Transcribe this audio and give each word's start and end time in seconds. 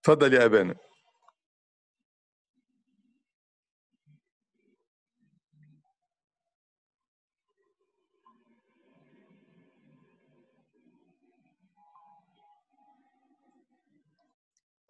اتفضل 0.00 0.34
يا 0.34 0.44
أبانا. 0.46 0.74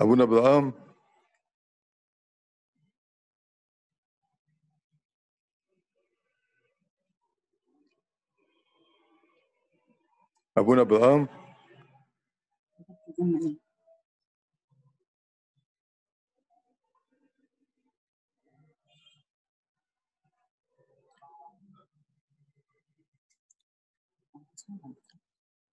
ابونا 0.00 0.24
ابراهام 0.24 0.72
ابونا 10.58 10.82
ابراهام 10.82 11.28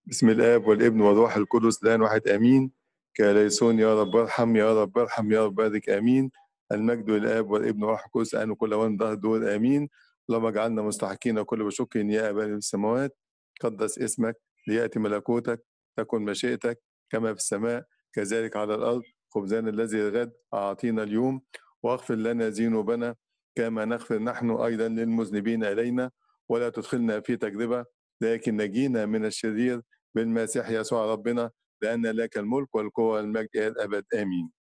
بسم 0.10 0.30
الآب 0.30 0.68
والابن 0.68 1.02
والروح 1.02 1.36
القدس 1.36 1.84
الآن 1.84 2.02
واحد 2.02 2.28
آمين. 2.28 2.72
كاليسون 3.14 3.80
يا 3.80 4.02
رب 4.02 4.16
ارحم 4.16 4.56
يا 4.56 4.82
رب 4.82 4.98
ارحم 4.98 5.32
يا 5.32 5.46
رب 5.46 5.56
بارك 5.56 5.90
آمين. 5.90 6.32
المجد 6.72 7.10
للآب 7.10 7.50
والابن 7.52 7.84
والروح 7.84 8.06
القدس 8.06 8.36
الآن 8.36 8.52
وكل 8.52 8.74
وان 8.74 8.98
ظهر 8.98 9.14
دور 9.14 9.56
آمين. 9.56 9.90
اللهم 10.30 10.46
اجعلنا 10.46 10.82
مستحقين 10.82 11.42
كل 11.42 11.64
بشكر 11.64 12.00
يا 12.00 12.30
ابانا 12.30 12.52
في 12.52 12.58
السماوات. 12.58 13.18
قدس 13.62 14.00
اسمك 14.00 14.36
ليأتي 14.68 15.00
ملكوتك 15.00 15.66
تكن 15.98 16.22
مشيئتك 16.22 16.82
كما 17.10 17.34
في 17.34 17.40
السماء 17.40 17.84
كذلك 18.14 18.56
على 18.56 18.76
الأرض 18.76 19.02
خبزنا 19.34 19.70
الذي 19.70 20.02
الغد 20.02 20.32
أعطينا 20.54 21.04
اليوم. 21.04 21.42
واغفر 21.84 22.16
لنا 22.16 22.50
ذنوبنا 22.50 23.16
كما 23.56 23.86
نغفر 23.86 24.20
نحن 24.20 24.52
أيضا 24.52 24.88
للمذنبين 24.88 25.64
إلينا. 25.64 26.12
ولا 26.50 26.70
تدخلنا 26.70 27.20
في 27.20 27.38
تجربه 27.38 27.86
لكن 28.22 28.58
نجينا 28.58 29.06
من 29.06 29.26
الشرير. 29.26 29.82
بالمسيح 30.18 30.70
يسوع 30.70 31.06
ربنا 31.06 31.52
لأن 31.82 32.06
لك 32.06 32.38
الملك 32.38 32.76
والقوة 32.76 33.14
والمجد 33.14 33.50
إلى 33.56 33.68
الأبد 33.68 34.06
آمين. 34.14 34.52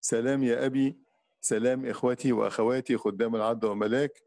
سلام 0.00 0.42
يا 0.42 0.66
أبي. 0.66 0.98
سلام 1.40 1.86
إخوتي 1.86 2.32
وأخواتي 2.32 2.96
خدام 2.96 3.36
العبد 3.36 3.64
وملاك 3.64 4.22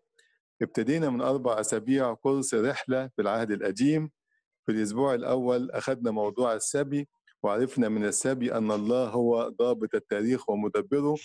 ابتدينا 0.62 1.10
من 1.10 1.22
أربع 1.22 1.60
أسابيع 1.60 2.14
course 2.14 2.54
رحلة 2.54 3.08
في 3.08 3.22
العهد 3.22 3.52
القديم. 3.52 4.12
في 4.66 4.72
الأسبوع 4.72 5.14
الأول 5.14 5.72
أخذنا 5.72 6.12
موضوع 6.12 6.54
السبي 6.54 7.08
وعرفنا 7.44 7.90
من 7.90 8.06
السبي 8.06 8.54
أن 8.54 8.72
الله 8.72 9.10
هو 9.10 9.50
ضابط 9.50 9.96
التاريخ 9.96 10.50
ومدبره 10.50 11.16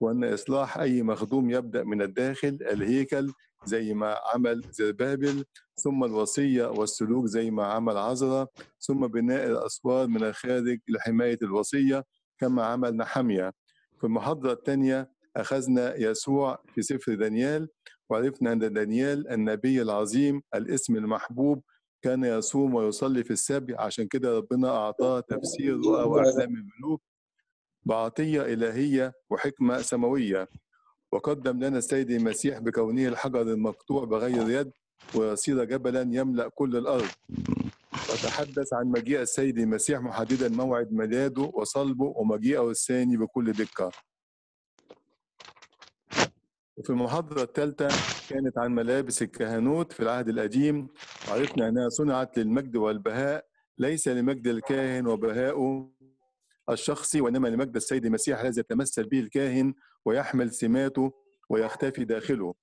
وأن 0.00 0.24
إصلاح 0.24 0.78
أي 0.78 1.02
مخدوم 1.02 1.50
يبدأ 1.50 1.84
من 1.84 2.02
الداخل 2.02 2.58
الهيكل 2.60 3.32
زي 3.64 3.94
ما 3.94 4.18
عمل 4.34 4.60
زربابل 4.70 5.44
ثم 5.76 6.04
الوصية 6.04 6.66
والسلوك 6.66 7.26
زي 7.26 7.50
ما 7.50 7.64
عمل 7.66 7.96
عزرا 7.96 8.46
ثم 8.80 9.06
بناء 9.06 9.46
الأسوار 9.46 10.06
من 10.06 10.24
الخارج 10.24 10.78
لحماية 10.88 11.38
الوصية 11.42 12.04
كما 12.38 12.64
عمل 12.64 12.96
نحمية 12.96 13.52
في 13.98 14.04
المحاضرة 14.04 14.52
الثانية 14.52 15.10
أخذنا 15.36 15.96
يسوع 15.96 16.62
في 16.74 16.82
سفر 16.82 17.14
دانيال 17.14 17.68
وعرفنا 18.10 18.52
أن 18.52 18.58
دانيال 18.72 19.28
النبي 19.28 19.82
العظيم 19.82 20.42
الاسم 20.54 20.96
المحبوب 20.96 21.62
كان 22.02 22.24
يصوم 22.24 22.74
ويصلي 22.74 23.24
في 23.24 23.30
السبع 23.30 23.80
عشان 23.80 24.06
كده 24.08 24.36
ربنا 24.36 24.68
أعطاه 24.76 25.20
تفسير 25.20 25.76
رؤى 25.76 26.02
وأحلام 26.02 26.54
الملوك 26.54 27.02
بعطية 27.84 28.42
إلهية 28.42 29.12
وحكمة 29.30 29.78
سماوية. 29.80 30.48
وقدم 31.12 31.64
لنا 31.64 31.78
السيد 31.78 32.10
المسيح 32.10 32.58
بكونه 32.58 33.08
الحجر 33.08 33.42
المقطوع 33.42 34.04
بغير 34.04 34.50
يد 34.60 34.70
ويصير 35.14 35.64
جبلا 35.64 36.00
يملأ 36.00 36.48
كل 36.48 36.76
الأرض. 36.76 37.08
وتحدث 37.92 38.72
عن 38.72 38.86
مجيء 38.86 39.20
السيد 39.20 39.58
المسيح 39.58 40.00
محددا 40.00 40.48
موعد 40.48 40.92
ميلاده 40.92 41.42
وصلبه 41.54 42.04
ومجيئه 42.16 42.70
الثاني 42.70 43.16
بكل 43.16 43.52
دقة. 43.52 43.90
وفي 46.76 46.90
المحاضرة 46.90 47.42
الثالثة 47.42 47.88
كانت 48.28 48.58
عن 48.58 48.74
ملابس 48.74 49.22
الكهنوت 49.22 49.92
في 49.92 50.00
العهد 50.00 50.28
القديم. 50.28 50.88
وعرفنا 51.28 51.68
أنها 51.68 51.88
صنعت 51.88 52.38
للمجد 52.38 52.76
والبهاء 52.76 53.44
ليس 53.78 54.08
لمجد 54.08 54.46
الكاهن 54.46 55.06
وبهائه 55.06 55.90
الشخصي 56.72 57.20
وإنما 57.20 57.48
لمجد 57.48 57.76
السيد 57.76 58.06
المسيح 58.06 58.40
الذي 58.40 58.60
يتمثل 58.60 59.04
به 59.04 59.20
الكاهن 59.20 59.74
ويحمل 60.04 60.50
سماته 60.52 61.12
ويختفي 61.48 62.04
داخله. 62.04 62.54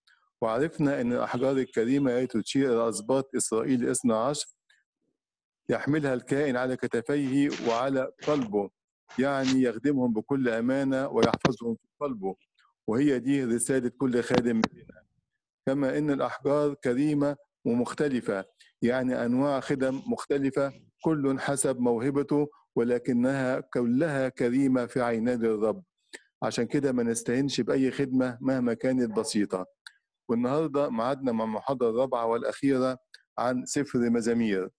وعرفنا 0.42 1.02
أن 1.02 1.14
الأحجار 1.14 1.52
الكريمة 1.58 2.20
التي 2.20 2.42
تشير 2.42 2.74
إلى 2.74 2.90
أسباط 2.90 3.36
إسرائيل 3.36 3.84
الاثنى 3.84 4.14
عشر. 4.14 4.48
يحملها 5.70 6.14
الكائن 6.14 6.56
على 6.58 6.78
كتفيه 6.78 7.50
وعلى 7.68 8.12
قلبه 8.28 8.70
يعني 9.20 9.62
يخدمهم 9.62 10.14
بكل 10.14 10.50
أمانة 10.50 11.08
ويحفظهم 11.08 11.76
في 11.76 11.88
قلبه. 12.00 12.36
وهي 12.88 13.20
دي 13.20 13.44
رسالة 13.44 13.90
كل 13.98 14.24
خادم 14.24 14.56
مننا 14.56 15.02
كما 15.66 15.98
أن 15.98 16.12
الأحجار 16.12 16.74
كريمة 16.74 17.36
ومختلفة 17.66 18.46
يعني 18.82 19.26
أنواع 19.26 19.60
خدم 19.60 20.02
مختلفة 20.08 20.74
كل 21.04 21.40
حسب 21.40 21.80
موهبته 21.80 22.48
ولكنها 22.78 23.60
كلها 23.60 24.30
كريمة 24.30 24.86
في 24.86 25.02
عينان 25.02 25.46
الرب. 25.46 25.84
عشان 26.44 26.64
كده 26.64 26.92
ما 26.92 27.04
نستهنش 27.04 27.62
بأي 27.62 27.92
خدمة 27.92 28.38
مهما 28.42 28.74
كانت 28.74 29.18
بسيطة. 29.20 29.66
والنهاردة 30.30 30.90
معادنا 30.90 31.32
مع 31.32 31.44
المحاضرة 31.44 31.90
الرابعة 31.90 32.26
والأخيرة 32.26 32.98
عن 33.38 33.66
سفر 33.66 34.00
مزامير. 34.10 34.70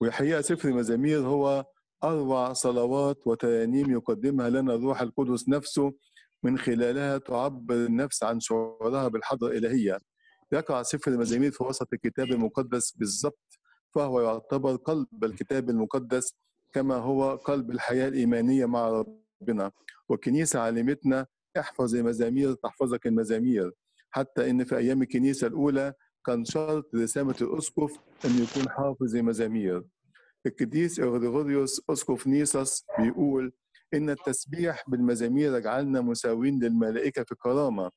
والحقيقة 0.00 0.40
سفر 0.40 0.72
مزامير 0.72 1.18
هو 1.18 1.64
أروع 2.04 2.52
صلوات 2.52 3.26
وترانيم 3.26 3.90
يقدمها 3.90 4.50
لنا 4.50 4.74
الروح 4.74 5.00
القدس 5.00 5.48
نفسه 5.48 5.92
من 6.42 6.58
خلالها 6.58 7.18
تعبر 7.18 7.74
النفس 7.74 8.22
عن 8.22 8.40
شعورها 8.40 9.08
بالحضرة 9.08 9.48
الإلهية. 9.48 9.98
يقع 10.52 10.82
سفر 10.82 11.10
المزامير 11.10 11.50
في 11.50 11.64
وسط 11.64 11.92
الكتاب 11.92 12.26
المقدس 12.26 12.92
بالضبط 12.92 13.58
فهو 13.94 14.20
يعتبر 14.20 14.76
قلب 14.76 15.24
الكتاب 15.24 15.70
المقدس 15.70 16.34
كما 16.74 16.94
هو 16.94 17.34
قلب 17.36 17.70
الحياة 17.70 18.08
الإيمانية 18.08 18.66
مع 18.66 18.88
ربنا. 18.88 19.72
والكنيسة 20.08 20.60
علمتنا 20.60 21.26
احفظ 21.58 21.94
المزامير 21.94 22.54
تحفظك 22.54 23.06
المزامير. 23.06 23.72
حتى 24.10 24.50
إن 24.50 24.64
في 24.64 24.76
أيام 24.76 25.02
الكنيسة 25.02 25.46
الأولى 25.46 25.92
كان 26.26 26.44
شرط 26.44 26.94
رسامة 26.94 27.36
الأسقف 27.40 27.98
أن 28.24 28.30
يكون 28.30 28.70
حافظ 28.70 29.16
المزامير. 29.16 29.84
القديس 30.46 31.00
إغريغوريوس 31.00 31.82
أسقف 31.90 32.26
نيسوس 32.26 32.84
بيقول 32.98 33.52
إن 33.94 34.10
التسبيح 34.10 34.84
بالمزامير 34.88 35.56
يجعلنا 35.56 36.00
مساوين 36.00 36.58
للملائكة 36.62 37.24
في 37.24 37.32
الكرامة. 37.32 37.90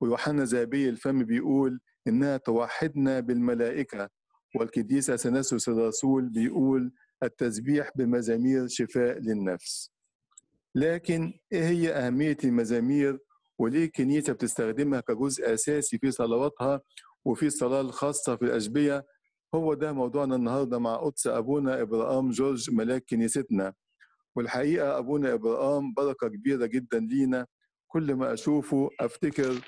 ويوحنا 0.00 0.44
ذهبي 0.44 0.88
الفم 0.88 1.24
بيقول 1.24 1.80
إنها 2.08 2.36
توحدنا 2.36 3.20
بالملائكة. 3.20 4.08
والقديس 4.56 5.10
أثناسيوس 5.10 5.68
الرسول 5.68 6.28
بيقول 6.28 6.92
التسبيح 7.22 7.90
بمزامير 7.96 8.68
شفاء 8.68 9.18
للنفس. 9.18 9.90
لكن 10.74 11.32
إيه 11.52 11.64
هي 11.64 11.92
أهمية 11.92 12.36
المزامير؟ 12.44 13.18
وليه 13.58 13.84
الكنيسة 13.84 14.32
بتستخدمها 14.32 15.00
كجزء 15.00 15.54
أساسي 15.54 15.98
في 15.98 16.10
صلواتها 16.10 16.80
وفي 17.24 17.46
الصلاة 17.46 17.80
الخاصة 17.80 18.36
في 18.36 18.44
الأشبية 18.44 19.06
هو 19.54 19.74
ده 19.74 19.92
موضوعنا 19.92 20.36
النهاردة 20.36 20.78
مع 20.78 20.96
قدس 20.96 21.26
أبونا 21.26 21.82
إبراهام 21.82 22.30
جورج 22.30 22.70
ملاك 22.70 23.04
كنيستنا. 23.10 23.74
والحقيقة 24.36 24.98
أبونا 24.98 25.34
إبراهام 25.34 25.92
بركة 25.94 26.28
كبيرة 26.28 26.66
جدا 26.66 26.98
لينا. 27.00 27.46
كل 27.88 28.14
ما 28.14 28.32
أشوفه 28.32 28.90
أفتكر 29.00 29.60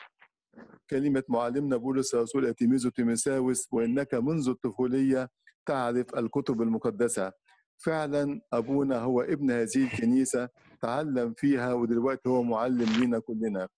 كلمة 0.91 1.23
معلمنا 1.29 1.76
بولس 1.76 2.14
الرسول 2.14 2.46
أتيميزو 2.46 2.88
تيمساوس 2.91 3.69
وإنك 3.73 4.14
منذ 4.14 4.49
الطفولية 4.49 5.29
تعرف 5.70 6.14
الكتب 6.19 6.62
المقدسة. 6.62 7.32
فعلا 7.78 8.40
أبونا 8.52 8.99
هو 8.99 9.20
ابن 9.20 9.50
هذه 9.50 9.76
الكنيسة 9.76 10.49
تعلم 10.82 11.34
فيها 11.37 11.72
ودلوقتي 11.72 12.28
هو 12.28 12.43
معلم 12.43 12.88
لينا 12.99 13.19
كلنا. 13.19 13.69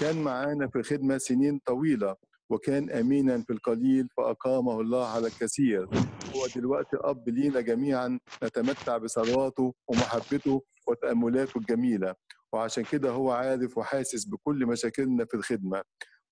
كان 0.00 0.22
معانا 0.22 0.68
في 0.68 0.78
الخدمة 0.78 1.18
سنين 1.18 1.60
طويلة 1.66 2.16
وكان 2.50 2.90
أمينا 2.90 3.42
في 3.42 3.52
القليل 3.52 4.08
فأقامه 4.16 4.80
الله 4.80 5.06
على 5.06 5.26
الكثير. 5.26 5.88
هو 6.36 6.46
دلوقتي 6.56 6.96
أب 7.00 7.28
لينا 7.28 7.60
جميعا 7.60 8.18
نتمتع 8.44 8.96
بثرواته 8.96 9.74
ومحبته 9.88 10.62
وتأملاته 10.88 11.58
الجميلة. 11.58 12.14
وعشان 12.52 12.84
كده 12.84 13.10
هو 13.10 13.30
عارف 13.30 13.78
وحاسس 13.78 14.24
بكل 14.24 14.66
مشاكلنا 14.66 15.24
في 15.24 15.34
الخدمة. 15.34 15.82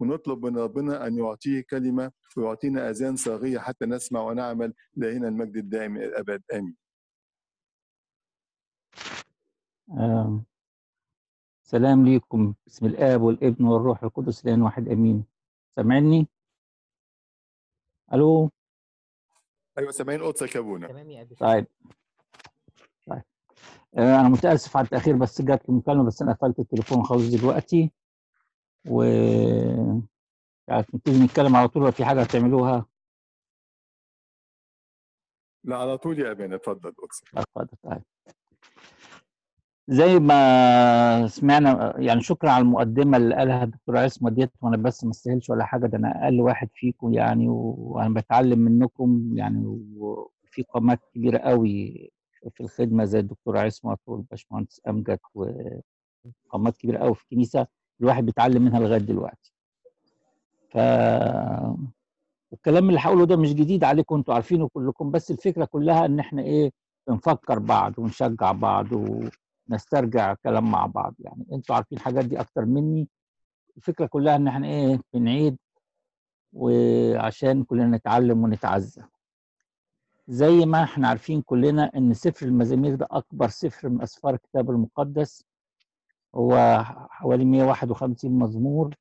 ونطلب 0.01 0.47
من 0.47 0.59
ربنا 0.59 1.07
أن 1.07 1.19
يعطيه 1.19 1.65
كلمة 1.71 2.13
ويعطينا 2.37 2.91
أذان 2.91 3.17
صاغية 3.17 3.59
حتى 3.59 3.87
نسمع 3.87 4.21
ونعمل 4.21 4.75
لهنا 4.97 5.29
المجد 5.29 5.57
الدائم 5.57 5.97
إلى 5.97 6.07
الأبد. 6.07 6.43
آمين. 6.55 6.77
آه. 9.91 10.43
سلام 11.63 12.05
ليكم. 12.05 12.55
بسم 12.67 12.87
الآب 12.87 13.23
والابن 13.23 13.65
والروح 13.65 14.03
القدس 14.03 14.47
الآن 14.47 14.63
واحد. 14.63 14.89
أمين. 14.89 15.25
سامعني؟ 15.77 16.27
ألو؟ 18.13 18.51
أيوه 19.79 19.91
سامعين. 19.91 20.23
قدسك 20.23 20.55
يا 20.55 20.61
ابونا 20.61 20.89
تمام 20.89 21.11
يا 21.11 21.23
أبي 21.23 21.35
طيب. 21.35 21.67
طيب. 23.07 23.23
آه 23.95 24.21
أنا 24.21 24.29
متأسف 24.29 24.77
على 24.77 24.85
التأخير 24.85 25.17
بس 25.17 25.43
جات 25.43 25.69
لي 25.69 25.75
مكالمة 25.75 26.07
بس 26.07 26.23
أنا 26.23 26.33
قفلت 26.33 26.59
التليفون 26.59 27.03
خالص 27.03 27.35
دلوقتي. 27.35 27.93
و 28.89 29.03
يعني 30.69 30.85
نبتدي 30.95 31.25
نتكلم 31.25 31.57
على 31.57 31.69
طول 31.69 31.83
ولا 31.83 31.91
في 31.91 32.05
حاجة 32.05 32.21
هتعملوها؟ 32.23 32.87
لا 35.65 35.77
على 35.77 35.99
طول 35.99 36.19
يا 36.19 36.31
ابانا 36.31 36.57
اتفضل 36.57 36.93
اتفضل. 37.37 37.69
طيب 37.83 38.03
زي 39.89 40.19
ما 40.19 41.27
سمعنا 41.27 41.95
يعني 42.01 42.21
شكرا 42.23 42.51
على 42.51 42.63
المقدمة 42.63 43.17
اللي 43.17 43.35
قالها 43.35 43.65
الدكتور 43.65 43.99
عصمت 43.99 44.33
ديت 44.33 44.51
وأنا 44.61 44.77
بس 44.77 45.05
ما 45.05 45.11
استاهلش 45.11 45.51
ولا 45.51 45.65
حاجة 45.65 45.87
ده 45.87 45.99
أنا 45.99 46.25
أقل 46.25 46.41
واحد 46.41 46.69
فيكم 46.75 47.13
يعني 47.15 47.49
وأنا 47.49 48.15
بتعلم 48.15 48.59
منكم 48.59 49.31
يعني 49.37 49.67
وفي 49.97 50.63
قامات 50.63 51.01
كبيرة 51.15 51.39
قوي 51.39 52.11
في 52.55 52.61
الخدمة 52.61 53.05
زي 53.05 53.19
الدكتور 53.19 53.59
عصمت 53.59 53.99
والباشمهندس 54.07 54.81
أمجد 54.89 55.19
وقامات 55.35 56.77
كبيرة 56.77 56.99
قوي 56.99 57.15
في 57.15 57.23
الكنيسة. 57.23 57.67
الواحد 58.01 58.25
بيتعلم 58.27 58.63
منها 58.63 58.81
لغاية 58.81 58.99
دلوقتي. 59.01 59.53
ف 60.71 60.77
والكلام 62.51 62.89
اللي 62.89 63.01
هقوله 63.01 63.27
ده 63.27 63.37
مش 63.37 63.55
جديد 63.55 63.85
عليكم 63.85 64.15
أنتوا 64.15 64.35
عارفينه 64.35 64.69
كلكم 64.69 65.11
بس 65.11 65.31
الفكرة 65.31 65.65
كلها 65.65 66.07
إن 66.07 66.19
إحنا 66.21 66.43
إيه 66.43 66.73
بنفكر 67.09 67.59
بعض 67.59 67.99
ونشجع 67.99 68.53
بعض 68.53 68.87
ونسترجع 69.69 70.35
كلام 70.35 70.71
مع 70.71 70.87
بعض. 70.87 71.15
يعني 71.19 71.47
أنتوا 71.53 71.75
عارفين 71.77 71.99
الحاجات 71.99 72.25
دي 72.25 72.41
أكتر 72.41 72.65
مني. 72.65 73.09
الفكرة 73.77 74.07
كلها 74.07 74.37
إن 74.37 74.49
إحنا 74.49 74.67
إيه 74.69 75.01
بنعيد 75.15 75.57
وعشان 76.53 77.65
كلنا 77.65 77.97
نتعلم 77.97 78.45
ونتعزى 78.45 79.03
زي 80.29 80.67
ما 80.67 80.83
إحنا 80.83 81.09
عارفين 81.09 81.43
كلنا 81.43 81.91
إن 81.97 82.15
سفر 82.15 82.47
المزامير 82.47 82.95
ده 82.95 83.07
أكبر 83.11 83.49
سفر 83.49 83.89
من 83.89 84.03
أسفار 84.03 84.35
الكتاب 84.35 84.71
المقدس. 84.71 85.45
هو 86.37 86.83
حوالي 87.11 87.45
151 87.45 88.31
مزمور 88.39 88.95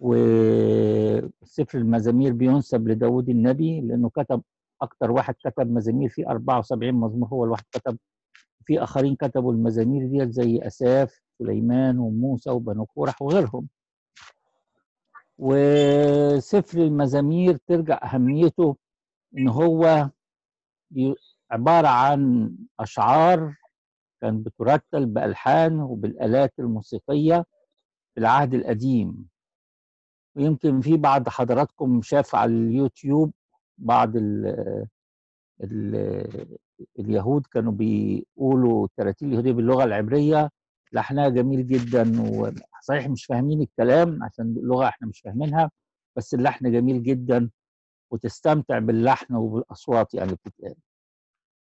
وسفر 0.00 1.78
المزامير 1.78 2.32
بينسب 2.32 2.88
لداود 2.88 3.28
النبي 3.28 3.80
لأنه 3.80 4.10
كتب 4.10 4.42
أكتر 4.82 5.10
واحد 5.10 5.34
كتب 5.44 5.70
مزامير 5.70 6.08
في 6.08 6.26
74 6.28 6.94
مزمور 6.94 7.28
هو 7.28 7.44
الواحد 7.44 7.64
كتب 7.72 7.98
في 8.66 8.82
آخرين 8.82 9.16
كتبوا 9.16 9.52
المزامير 9.52 10.06
ديت 10.06 10.30
زي 10.32 10.58
أساف 10.62 11.20
سليمان 11.38 11.98
وموسى 11.98 12.50
وبنو 12.50 12.86
كورح 12.86 13.22
وغيرهم. 13.22 13.68
وسفر 15.38 16.78
المزامير 16.78 17.58
ترجع 17.66 18.00
أهميته 18.04 18.76
إن 19.38 19.48
هو 19.48 20.10
عبارة 21.50 21.88
عن 21.88 22.50
أشعار 22.80 23.56
كان 24.24 24.42
بترتل 24.42 25.06
بألحان 25.06 25.80
وبالآلات 25.80 26.52
الموسيقية 26.58 27.44
في 28.14 28.20
العهد 28.20 28.54
القديم. 28.54 29.28
ويمكن 30.36 30.80
في 30.80 30.96
بعض 30.96 31.28
حضراتكم 31.28 32.02
شاف 32.02 32.34
على 32.34 32.52
اليوتيوب 32.52 33.32
بعض 33.78 34.16
ال 34.16 34.46
ال 35.62 36.56
اليهود 36.98 37.46
كانوا 37.46 37.72
بيقولوا 37.72 38.84
التراتيل 38.84 39.28
اليهودية 39.28 39.52
باللغة 39.52 39.84
العبرية 39.84 40.50
لحنها 40.92 41.28
جميل 41.28 41.66
جدا 41.66 42.22
وصحيح 42.22 43.08
مش 43.08 43.24
فاهمين 43.24 43.60
الكلام 43.62 44.22
عشان 44.24 44.44
اللغة 44.44 44.88
إحنا 44.88 45.08
مش 45.08 45.20
فاهمينها 45.20 45.70
بس 46.16 46.34
اللحن 46.34 46.72
جميل 46.72 47.02
جدا 47.02 47.50
وتستمتع 48.10 48.78
باللحن 48.78 49.34
وبالأصوات 49.34 50.14
يعني 50.14 50.32
بتتقال. 50.32 50.74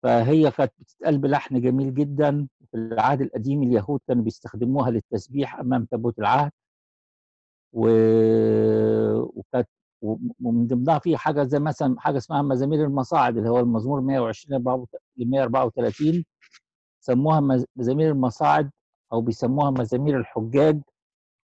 فهي 0.03 0.51
كانت 0.51 0.71
بتتقال 0.79 1.17
بلحن 1.17 1.61
جميل 1.61 1.93
جدا 1.93 2.47
في 2.71 2.77
العهد 2.77 3.21
القديم 3.21 3.63
اليهود 3.63 3.99
كانوا 4.07 4.23
بيستخدموها 4.23 4.91
للتسبيح 4.91 5.59
أمام 5.59 5.85
تابوت 5.85 6.19
العهد. 6.19 6.51
و... 7.73 7.87
وكانت 9.35 9.67
ومن 10.41 10.67
ضمنها 10.67 10.99
في 10.99 11.17
حاجة 11.17 11.43
زي 11.43 11.59
مثلا 11.59 11.99
حاجة 11.99 12.17
اسمها 12.17 12.41
مزامير 12.41 12.85
المصاعد 12.85 13.37
اللي 13.37 13.49
هو 13.49 13.59
المزمور 13.59 14.01
120 14.01 14.59
ل 15.17 15.29
134 15.29 16.25
سموها 16.99 17.39
مزامير 17.75 18.11
المصاعد 18.11 18.71
أو 19.13 19.21
بيسموها 19.21 19.71
مزامير 19.71 20.19
الحجاج 20.19 20.81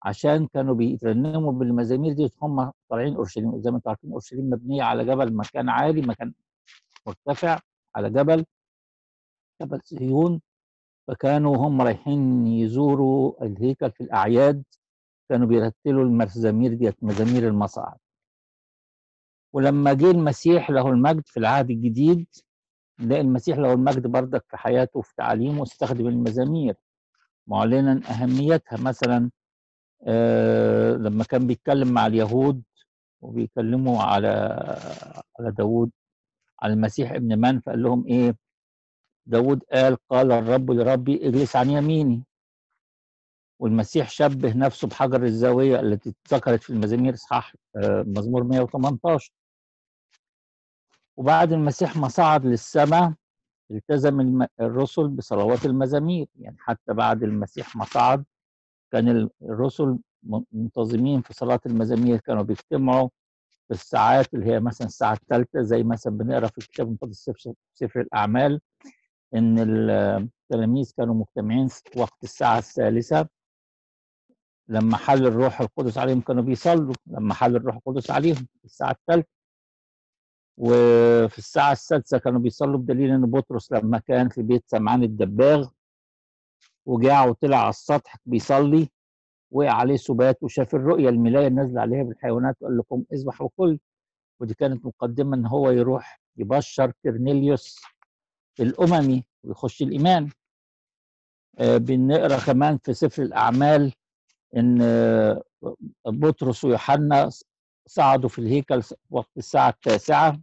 عشان 0.02 0.46
كانوا 0.46 0.74
بيترنموا 0.74 1.52
بالمزامير 1.52 2.12
دي 2.12 2.30
هم 2.42 2.72
طالعين 2.90 3.14
أورشليم 3.16 3.60
زي 3.60 3.70
ما 3.70 3.76
أنتم 3.76 3.90
عارفين 3.90 4.10
أورشليم 4.12 4.50
مبنية 4.50 4.82
على 4.82 5.04
جبل 5.04 5.34
مكان 5.36 5.68
عالي 5.68 6.02
مكان 6.02 6.32
مرتفع. 7.06 7.58
على 7.96 8.10
جبل 8.10 8.44
جبل 9.62 9.80
صهيون 9.84 10.40
فكانوا 11.08 11.56
هم 11.56 11.82
رايحين 11.82 12.46
يزوروا 12.46 13.44
الهيكل 13.44 13.90
في 13.92 14.00
الأعياد 14.00 14.62
كانوا 15.28 15.46
بيرتلوا 15.46 16.04
المزامير 16.04 16.74
ديت 16.74 17.04
مزامير 17.04 17.48
المصاعد 17.48 17.98
ولما 19.52 19.92
جه 19.92 20.10
المسيح 20.10 20.70
له 20.70 20.88
المجد 20.88 21.22
في 21.26 21.36
العهد 21.36 21.70
الجديد 21.70 22.26
نلاقي 23.00 23.20
المسيح 23.20 23.58
له 23.58 23.72
المجد 23.72 24.06
بردك 24.06 24.44
في 24.50 24.56
حياته 24.56 24.98
وفي 24.98 25.14
تعاليمه 25.16 25.62
استخدم 25.62 26.08
المزامير. 26.08 26.74
معلنا 27.46 28.00
أهميتها 28.10 28.78
مثلا 28.80 29.30
آه 30.06 30.92
لما 30.94 31.24
كان 31.24 31.46
بيتكلم 31.46 31.88
مع 31.92 32.06
اليهود 32.06 32.62
وبيكلموا 33.22 34.02
على 34.02 34.28
على 35.40 35.50
داوود 35.52 35.90
على 36.64 36.72
المسيح 36.72 37.12
ابن 37.12 37.38
من 37.40 37.60
فقال 37.60 37.82
لهم 37.82 38.06
إيه؟ 38.06 38.36
داوود 39.26 39.62
قال 39.72 39.96
قال 40.10 40.32
الرب 40.32 40.70
لربي 40.70 41.28
اجلس 41.28 41.56
عن 41.56 41.70
يميني. 41.70 42.24
والمسيح 43.60 44.10
شبه 44.10 44.52
نفسه 44.56 44.88
بحجر 44.88 45.22
الزاوية 45.22 45.80
التي 45.80 46.14
ذكرت 46.32 46.62
في 46.62 46.70
المزامير 46.70 47.14
إصحاح 47.14 47.54
مزمور 48.06 48.44
118 48.44 49.32
وبعد 51.16 51.52
المسيح 51.52 51.96
ما 51.96 52.08
صعد 52.08 52.46
للسماء 52.46 53.14
التزم 53.70 54.46
الرسل 54.60 55.08
بصلوات 55.08 55.66
المزامير. 55.66 56.26
يعني 56.36 56.56
حتى 56.58 56.92
بعد 56.94 57.22
المسيح 57.22 57.76
ما 57.76 57.84
صعد 57.84 58.24
كان 58.92 59.30
الرسل 59.42 59.98
منتظمين 60.52 61.22
في 61.22 61.34
صلاة 61.34 61.60
المزامير 61.66 62.18
كانوا 62.20 62.42
بيجتمعوا. 62.42 63.08
الساعات 63.70 64.34
اللي 64.34 64.46
هي 64.46 64.60
مثلا 64.60 64.86
الساعة 64.86 65.12
الثالثة 65.12 65.62
زي 65.62 65.82
مثلا 65.82 66.12
بنقرأ 66.16 66.46
في 66.46 66.58
الكتاب 66.58 66.86
المقدس 66.86 67.30
سفر 67.74 68.00
الأعمال 68.00 68.60
إن 69.34 69.58
التلاميذ 69.58 70.92
كانوا 70.96 71.14
مجتمعين 71.14 71.68
وقت 71.96 72.24
الساعة 72.24 72.58
الثالثة 72.58 73.28
لما 74.68 74.96
حل 74.96 75.26
الروح 75.26 75.60
القدس 75.60 75.98
عليهم 75.98 76.20
كانوا 76.20 76.42
بيصلوا 76.42 76.94
لما 77.06 77.34
حل 77.34 77.56
الروح 77.56 77.76
القدس 77.76 78.10
عليهم 78.10 78.34
في 78.58 78.64
الساعة 78.64 78.90
الثالثة 78.90 79.28
وفي 80.56 81.38
الساعة 81.38 81.72
السادسة 81.72 82.18
كانوا 82.18 82.40
بيصلوا 82.40 82.78
بدليل 82.78 83.10
إن 83.10 83.26
بطرس 83.30 83.72
لما 83.72 83.98
كان 83.98 84.28
في 84.28 84.42
بيت 84.42 84.64
سمعان 84.66 85.02
الدباغ 85.02 85.68
وجاع 86.86 87.24
وطلع 87.24 87.56
على 87.56 87.68
السطح 87.70 88.16
بيصلي. 88.26 88.88
وقع 89.54 89.70
عليه 89.70 89.96
سبات 89.96 90.42
وشاف 90.42 90.74
الرؤية 90.74 91.08
الملاية 91.08 91.48
نازلة 91.48 91.80
عليها 91.80 92.02
بالحيوانات 92.02 92.56
وقال 92.60 92.78
لكم 92.78 93.04
اذبح 93.12 93.42
وكل. 93.42 93.78
ودي 94.40 94.54
كانت 94.54 94.86
مقدمة 94.86 95.36
إن 95.36 95.46
هو 95.46 95.70
يروح 95.70 96.20
يبشر 96.36 96.92
كرنيليوس 97.04 97.80
الأممي 98.60 99.24
ويخش 99.44 99.82
الإيمان. 99.82 100.30
آه 101.58 101.76
بنقرأ 101.76 102.38
كمان 102.46 102.78
في 102.78 102.94
سفر 102.94 103.22
الأعمال 103.22 103.92
إن 104.56 104.78
بطرس 106.06 106.64
ويوحنا 106.64 107.30
صعدوا 107.86 108.28
في 108.28 108.38
الهيكل 108.38 108.82
وقت 109.10 109.30
الساعة 109.36 109.68
التاسعة. 109.68 110.40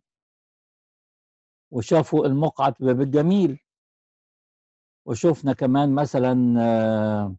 وشافوا 1.72 2.26
المقعد 2.26 2.74
باب 2.80 3.02
الجميل. 3.02 3.60
وشفنا 5.06 5.54
كمان 5.54 5.96
مثلا 5.96 7.36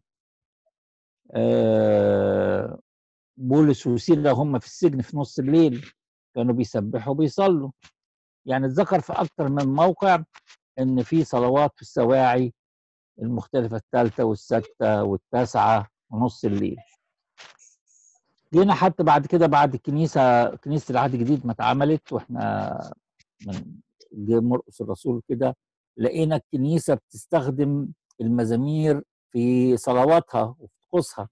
بولس 3.37 3.87
وسيلة 3.87 4.31
هم 4.31 4.59
في 4.59 4.65
السجن 4.65 5.01
في 5.01 5.17
نص 5.17 5.39
الليل 5.39 5.85
كانوا 6.35 6.53
بيسبحوا 6.55 7.13
وبيصلوا. 7.13 7.71
يعني 8.45 8.65
اتذكر 8.65 8.99
في 8.99 9.13
أكتر 9.13 9.49
من 9.49 9.65
موقع 9.67 10.23
إن 10.79 11.03
في 11.03 11.23
صلوات 11.23 11.71
في 11.75 11.81
السواعي 11.81 12.53
المختلفة 13.21 13.77
الثالثة 13.77 14.23
والسادسة 14.23 15.03
والتاسعة 15.03 15.87
ونص 16.09 16.45
الليل. 16.45 16.77
جينا 18.53 18.73
حتى 18.73 19.03
بعد 19.03 19.25
كده 19.27 19.47
بعد 19.47 19.73
الكنيسه 19.73 20.55
كنيسة 20.55 20.91
العهد 20.91 21.13
الجديد 21.13 21.45
ما 21.45 21.51
اتعملت 21.51 22.13
وإحنا 22.13 22.93
من 23.47 23.53
جه 24.13 24.39
مرقس 24.39 24.81
الرسول 24.81 25.21
كده 25.27 25.55
لقينا 25.97 26.35
الكنيسة 26.35 26.93
بتستخدم 26.93 27.87
المزامير 28.21 29.03
في 29.31 29.77
صلواتها 29.77 30.55
طقوسها 30.93 31.29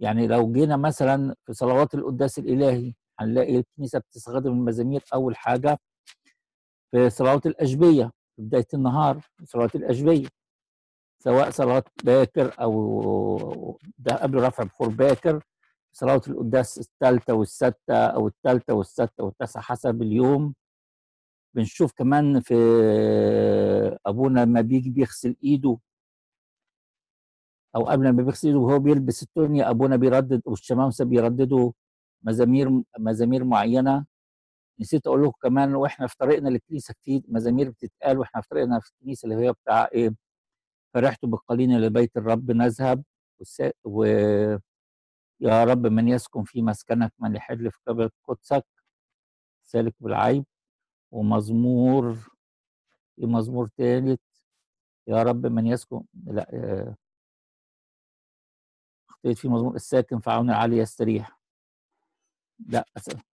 يعني 0.00 0.26
لو 0.26 0.52
جينا 0.52 0.76
مثلا 0.76 1.34
في 1.46 1.52
صلوات 1.52 1.94
القداس 1.94 2.38
الإلهي 2.38 2.94
هنلاقي 3.20 3.56
الكنيسة 3.58 3.98
بتستخدم 3.98 4.52
المزامير 4.52 5.04
أول 5.14 5.36
حاجة 5.36 5.78
في 6.90 7.10
صلوات 7.10 7.46
الأشبية 7.46 8.04
في 8.36 8.42
بداية 8.42 8.66
النهار 8.74 9.20
في 9.20 9.46
صلوات 9.46 9.74
الأشبية. 9.74 10.28
سواء 11.18 11.50
صلاه 11.50 11.84
باكر 12.04 12.54
أو 12.62 13.78
ده 13.98 14.14
قبل 14.16 14.42
رفع 14.42 14.64
بخور 14.64 14.88
باكر 14.88 15.42
صلاه 15.92 16.20
القداس 16.28 16.78
الثالثة 16.78 17.34
والسادسه 17.34 17.94
أو 18.06 18.26
الثالثة 18.26 18.74
والسادسه 18.74 19.24
والتاسعة 19.24 19.62
حسب 19.62 20.02
اليوم. 20.02 20.54
بنشوف 21.54 21.92
كمان 21.92 22.40
في 22.40 22.54
أبونا 24.06 24.40
لما 24.44 24.60
بيجي 24.60 24.90
بيغسل 24.90 25.36
إيده. 25.44 25.78
أو 27.76 27.84
قبل 27.84 28.04
ما 28.04 28.22
بيغسل 28.22 28.48
إيده 28.48 28.58
وهو 28.60 28.78
بيلبس 28.78 29.22
التونيا 29.22 29.70
أبونا 29.70 29.96
بيردد 29.96 30.42
والشمامسة 30.46 31.04
بيرددوا 31.04 31.72
مزامير 32.22 32.82
مزامير 32.98 33.44
معينة. 33.44 34.06
نسيت 34.80 35.06
أقول 35.06 35.22
لكم 35.24 35.38
كمان 35.42 35.74
وإحنا 35.74 36.06
في 36.06 36.16
طريقنا 36.18 36.48
للكنيسة 36.48 36.94
كتير 36.94 37.22
مزامير 37.28 37.70
بتتقال 37.70 38.18
وإحنا 38.18 38.40
في 38.40 38.48
طريقنا 38.48 38.80
في 38.80 38.90
الكنيسة 38.90 39.26
اللي 39.26 39.46
هي 39.46 39.52
بتاع 39.52 39.88
إيه 39.94 40.14
فرحت 40.94 41.24
بالقليل 41.26 41.82
لبيت 41.82 42.16
الرب 42.16 42.50
نذهب. 42.50 43.04
و 43.84 44.04
يا 45.40 45.64
رب 45.64 45.86
من 45.86 46.08
يسكن 46.08 46.44
في 46.44 46.62
مسكنك 46.62 47.12
من 47.18 47.36
يحل 47.36 47.70
في 47.70 47.78
قبل 47.86 48.10
قدسك. 48.28 48.64
سالك 49.64 49.94
بالعيب. 50.00 50.44
ومزمور 51.12 52.14
في 53.16 53.26
مزمور 53.26 53.68
ثالث 53.78 54.20
يا 55.08 55.22
رب 55.22 55.46
من 55.46 55.66
يسكن 55.66 56.04
لا 56.26 56.96
اخطيت 59.24 59.38
في 59.38 59.48
مزمور 59.48 59.74
الساكن 59.74 60.20
في 60.20 60.30
عون 60.30 60.50
العالي 60.50 60.78
يستريح. 60.78 61.38
لا 62.68 62.84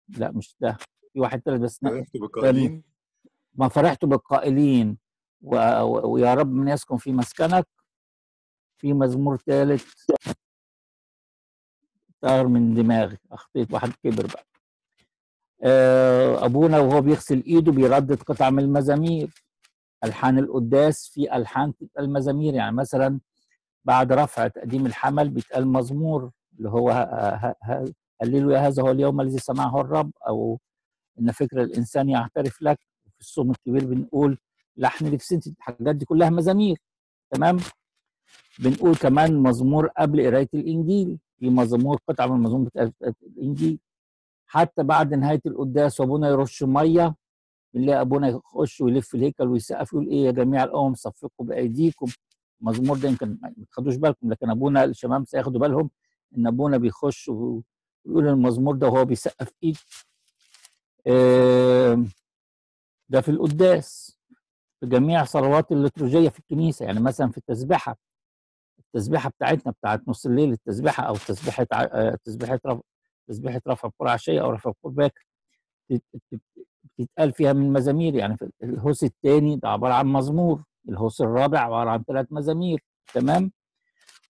لا 0.09 0.30
مش 0.30 0.57
ده. 0.61 0.76
في 1.12 1.21
واحد 1.21 1.40
ثالث 1.40 1.61
بس 1.62 1.78
فرحت 1.78 2.16
بالقائلين؟ 2.16 2.83
ما 3.54 3.68
فرحت 3.68 4.04
بالقائلين. 4.04 4.99
و... 5.42 5.57
و... 5.83 6.12
ويا 6.12 6.35
رب 6.35 6.52
من 6.52 6.68
يسكن 6.68 6.97
في 6.97 7.12
مسكنك. 7.12 7.66
في 8.78 8.92
مزمور 8.92 9.37
ثالث 9.37 9.92
طار 12.21 12.47
من 12.47 12.75
دماغي 12.75 13.18
أخطيت 13.30 13.73
واحد 13.73 13.92
كبر 14.02 14.26
بقى. 14.26 14.47
آه، 15.62 16.45
أبونا 16.45 16.78
وهو 16.78 17.00
بيغسل 17.00 17.42
إيده 17.47 17.73
بيردد 17.73 18.23
قطع 18.23 18.50
من 18.50 18.59
المزامير. 18.62 19.45
ألحان 20.04 20.38
القداس 20.38 21.09
في 21.09 21.37
ألحان 21.37 21.76
تبقى 21.76 22.02
المزامير. 22.02 22.54
يعني 22.54 22.76
مثلا 22.76 23.21
بعد 23.85 24.12
رفع 24.12 24.49
تقديم 24.49 24.87
الحمل 24.87 25.28
بيتقال 25.30 25.68
مزمور 25.68 26.30
اللي 26.58 26.68
هو 26.70 26.90
ه- 26.90 26.94
ه- 27.35 27.54
ه- 27.64 27.92
هللوا 28.23 28.58
هذا 28.58 28.82
هو 28.82 28.90
اليوم 28.90 29.20
الذي 29.20 29.38
سمعه 29.38 29.80
الرب 29.80 30.11
أو 30.28 30.58
إن 31.20 31.32
فكر 31.32 31.62
الإنسان 31.62 32.08
يعترف 32.08 32.62
لك. 32.62 32.78
في 33.14 33.20
الصوم 33.20 33.50
الكبير 33.50 33.85
بنقول 33.85 34.38
لحن 34.76 35.06
لفسنتي 35.06 35.50
الحاجات 35.50 35.97
دي 35.97 36.04
كلها 36.04 36.30
مزامير. 36.30 36.78
تمام؟ 37.30 37.56
بنقول 38.58 38.94
كمان 38.97 39.37
مزمور 39.42 39.87
قبل 39.87 40.26
قراية 40.26 40.49
الإنجيل. 40.54 41.18
في 41.38 41.50
مزمور 41.50 41.99
قطعة 42.08 42.26
من 42.26 42.64
بتاعت 42.64 42.94
الإنجيل. 43.23 43.78
حتى 44.47 44.82
بعد 44.82 45.14
نهاية 45.14 45.40
القداس 45.47 46.00
وأبونا 46.00 46.28
يرش 46.28 46.62
مية 46.62 47.14
بنلاقي 47.75 48.00
أبونا 48.00 48.28
يخش 48.28 48.80
ويلف 48.80 49.14
الهيكل 49.14 49.49
ويسقف 49.49 49.92
يقول 49.92 50.08
إيه 50.08 50.25
يا 50.26 50.30
جميع 50.30 50.64
الأمم 50.64 50.94
صفقوا 50.94 51.47
بأيديكم. 51.47 52.06
المزمور 52.61 52.97
ده 52.99 53.09
يمكن 53.09 53.38
ما 53.43 53.55
تاخدوش 53.71 53.97
بالكم 53.97 54.31
لكن 54.33 54.50
أبونا 54.50 54.85
الشمام 54.85 55.25
سياخدوا 55.25 55.61
بالهم 55.61 55.91
إن 56.38 56.47
أبونا 56.47 56.77
بيخش 56.77 57.29
ويقول 57.29 58.29
المزمور 58.29 58.77
ده 58.77 58.87
وهو 58.88 59.05
بيسقف 59.05 59.53
إيد. 59.65 59.77
ده 63.09 63.21
في 63.21 63.29
القداس 63.31 64.19
في 64.81 64.87
جميع 64.87 65.25
صلوات 65.25 65.73
الليتورجيه 65.73 66.29
في 66.29 66.38
الكنيسة 66.38 66.85
يعني 66.87 67.00
مثلا 67.00 67.31
في 67.31 67.38
التسبيحة 67.38 67.97
التسبيحة 68.79 69.31
بتاعتنا 69.31 69.73
بتاعت 69.73 70.09
نص 70.09 70.27
الليل 70.27 70.53
التسبيحة 70.53 71.03
أو 71.03 71.15
تسبيحة 71.17 71.67
آه، 71.73 72.19
تسبيحة 72.25 72.61
رفع 72.67 72.81
تسبيحة 73.29 73.61
رفع 73.69 73.88
بكور 73.88 74.09
عشيه 74.09 74.41
أو 74.43 74.50
رفع 74.50 74.71
بكور 74.71 74.93
باكر 74.93 75.27
بت- 75.91 76.03
بت- 76.33 76.41
بتتقال 76.99 77.33
فيها 77.33 77.53
من 77.53 77.73
مزامير 77.73 78.15
يعني 78.15 78.37
في 78.37 78.50
الهوس 78.62 79.05
الثاني 79.05 79.57
ده 79.57 79.69
عبارة 79.69 79.95
عن 79.95 80.07
مزمور. 80.07 80.65
الهوس 80.88 81.21
الرابع 81.21 81.61
عبارة 81.61 81.90
عن 81.90 82.02
ثلاث 82.02 82.26
مزامير 82.30 82.85
تمام؟ 83.14 83.52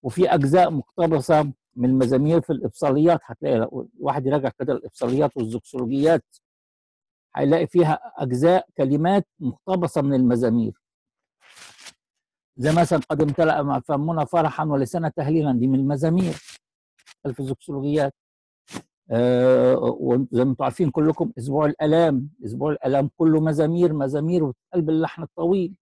وفي 0.03 0.35
أجزاء 0.35 0.71
مقتبسة 0.71 1.53
من 1.77 1.89
المزامير 1.91 2.41
في 2.41 2.51
الابصاليات 2.53 3.21
هتلاقي 3.25 3.57
لو 3.59 3.89
الواحد 4.01 4.27
يراجع 4.27 4.51
كده 4.59 4.73
الابصاليات 4.73 5.37
والزوكسولوجيات 5.37 6.25
هيلاقي 7.37 7.67
فيها 7.67 8.01
أجزاء 8.17 8.67
كلمات 8.77 9.27
مقتبسة 9.41 10.03
من 10.03 10.15
المزامير. 10.15 10.73
زي 12.57 12.73
مثلا 12.73 13.01
قد 13.11 13.23
امتلأ 13.23 13.81
فمنا 13.81 14.25
فرحا 14.25 14.65
ولسان 14.65 15.13
تهليلا 15.13 15.53
دي 15.53 15.67
من 15.67 15.79
المزامير 15.79 16.33
في 17.33 17.41
الزوكسولوجيات 17.41 18.15
آه 19.11 19.77
وزي 20.01 20.45
ما 20.45 20.51
أنتم 20.51 20.65
عارفين 20.65 20.91
كلكم 20.91 21.33
أسبوع 21.39 21.67
الألام 21.67 22.31
أسبوع 22.45 22.73
الألام 22.73 23.11
كله 23.17 23.41
مزامير 23.41 23.93
مزامير 23.93 24.45
وبتقال 24.45 24.83
باللحن 24.83 25.23
الطويل. 25.23 25.75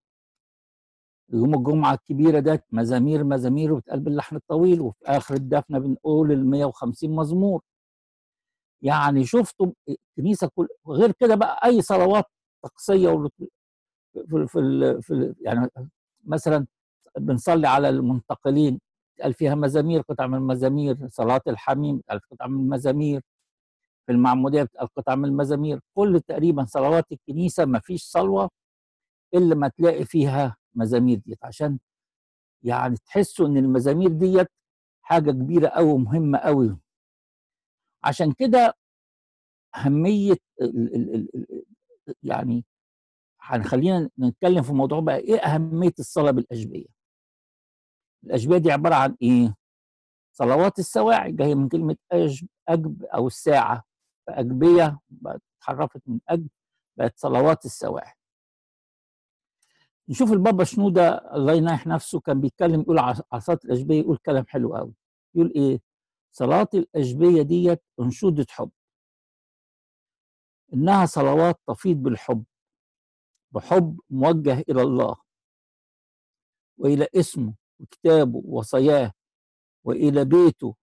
يوم 1.33 1.55
الجمعة 1.55 1.95
الكبيرة 1.95 2.41
ده 2.41 2.65
مزامير 2.73 3.25
مزامير 3.25 3.73
وبتقال 3.73 4.01
باللحن 4.01 4.37
الطويل 4.37 4.81
وفي 4.81 4.99
آخر 5.07 5.35
الدفنة 5.35 5.79
بنقول 5.79 6.33
ال 6.33 6.47
150 6.51 7.11
مزمور. 7.17 7.63
يعني 8.83 9.25
شفتوا 9.27 9.67
الكنيسة 9.89 10.51
كل 10.55 10.69
غير 10.89 11.13
كده 11.13 11.35
بقى 11.35 11.61
أي 11.65 11.83
صلوات 11.83 12.25
طقسية 12.65 13.09
ول- 13.09 13.31
في 14.15 14.47
في 14.49 14.99
في 15.03 15.35
يعني 15.41 15.71
مثلا 16.25 16.67
بنصلي 17.19 17.69
على 17.69 17.89
المنتقلين 17.89 18.81
قال 19.23 19.35
فيها 19.35 19.55
مزامير 19.55 20.01
قطع 20.01 20.27
من 20.27 20.35
المزامير 20.39 21.09
صلاة 21.09 21.41
الحميم 21.49 22.03
قال 22.11 22.21
قطع 22.31 22.47
من 22.47 22.61
المزامير 22.61 23.21
في 24.07 24.13
المعمودية 24.13 24.63
بتقال 24.63 24.89
قطع 24.97 25.15
من 25.15 25.25
المزامير. 25.25 25.81
كل 25.95 26.21
تقريبا 26.29 26.65
صلوات 26.65 27.13
الكنيسة 27.13 27.65
ما 27.65 27.79
فيش 27.81 28.03
صلوة 28.05 28.51
إلا 29.35 29.55
ما 29.55 29.69
تلاقي 29.69 30.05
فيها 30.05 30.57
مزامير 30.77 31.19
ديت 31.27 31.45
عشان 31.45 31.79
يعني 32.63 32.97
تحسوا 33.07 33.47
إن 33.49 33.57
المزامير 33.57 34.11
ديت 34.11 34.49
حاجة 35.03 35.31
كبيرة 35.31 35.69
أوي 35.69 35.93
ومهمة 35.93 36.39
أوي. 36.39 36.79
عشان 38.05 38.33
كده 38.33 38.75
أهمية 39.77 40.37
ال 40.63 40.95
ال 40.97 41.15
ال 41.15 41.29
ال 42.09 42.15
يعني 42.23 42.65
هنخلينا 43.41 44.11
نتكلم 44.19 44.63
في 44.63 44.73
موضوع 44.73 45.01
بقى 45.01 45.17
إيه 45.19 45.39
أهمية 45.39 45.93
الصلاة 45.99 46.31
بالأشبية؟ 46.31 46.87
الأشبية 48.25 48.59
دي 48.59 48.73
عبارة 48.73 48.95
عن 48.95 49.17
إيه؟ 49.23 49.55
صلوات 50.33 50.79
السواعي 50.79 51.33
جاية 51.33 51.55
من 51.55 51.69
كلمة 51.69 51.97
أجب, 52.69 53.05
أو 53.05 53.27
الساعة. 53.27 53.85
فأجبية 54.27 54.99
بقت 55.11 55.43
اتحرفت 55.61 56.03
من 56.07 56.21
أجب 56.29 56.49
بقت 56.99 57.19
صلوات 57.19 57.65
السواعي. 57.65 58.13
نشوف 60.09 60.33
البابا 60.33 60.65
شنودة 60.65 61.35
الله 61.37 61.53
يناح 61.53 61.87
نفسه 61.87 62.21
كان 62.21 62.41
بيتكلم 62.41 62.81
يقول 62.81 62.99
صلاة 63.41 63.59
الأشبية 63.65 64.01
يقول 64.01 64.17
كلام 64.17 64.47
حلو 64.47 64.77
قوي 64.77 64.95
يقول 65.35 65.53
إيه؟ 65.57 65.81
صلاة 66.33 66.69
الأشبية 66.75 67.43
ديت 67.43 67.83
أنشودة 68.01 68.47
حب. 68.51 68.71
إنها 70.75 71.07
صلوات 71.07 71.61
تفيض 71.67 71.97
بالحب. 71.97 72.45
بحب 73.53 74.01
موجه 74.11 74.61
إلى 74.69 74.83
الله 74.83 75.17
وإلى 76.79 77.09
اسمه 77.15 77.55
وكتابه 77.81 78.43
وصاياه 78.45 79.13
وإلى 79.85 80.25
بيته. 80.25 80.77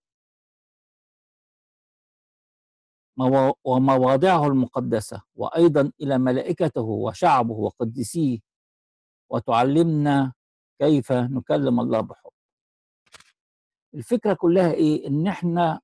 موا- 3.17 3.53
ومواضعه 3.63 4.47
المقدسة 4.47 5.21
وأيضا 5.35 5.91
إلى 6.01 6.17
ملائكته 6.17 6.81
وشعبه 6.81 7.53
وقدسيه 7.53 8.39
وتعلمنا 9.33 10.33
كيف 10.79 11.11
نكلم 11.11 11.79
الله 11.79 12.01
بحب. 12.01 12.31
الفكرة 13.93 14.33
كلها 14.33 14.71
إيه؟ 14.73 15.07
إن 15.07 15.27
إحنا 15.27 15.81